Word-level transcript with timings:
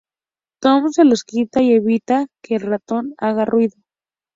Tom 0.63 0.89
se 0.91 1.05
los 1.05 1.23
quita 1.23 1.61
y 1.61 1.73
evita 1.73 2.25
que 2.41 2.55
el 2.55 2.61
ratón 2.61 3.13
haga 3.19 3.45
ruido. 3.45 3.77